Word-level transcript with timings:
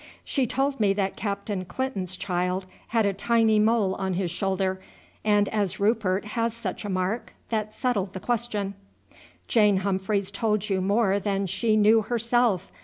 "She 0.23 0.47
told 0.47 0.79
me 0.79 0.93
that 0.93 1.15
Captain 1.15 1.63
Clinton's 1.63 2.17
child 2.17 2.65
had 2.87 3.05
a 3.05 3.13
tiny 3.13 3.59
mole 3.59 3.93
on 3.93 4.15
his 4.15 4.31
shoulder, 4.31 4.81
and 5.23 5.47
as 5.49 5.79
Rupert 5.79 6.25
has 6.25 6.55
such 6.55 6.83
a 6.83 6.89
mark, 6.89 7.33
that 7.49 7.75
settled 7.75 8.13
the 8.13 8.19
question." 8.19 8.73
"Jane 9.47 9.77
Humphreys 9.85 10.31
told 10.31 10.71
you 10.71 10.81
more 10.81 11.19
than 11.19 11.45
she 11.45 11.77
knew 11.77 12.01
herself. 12.01 12.71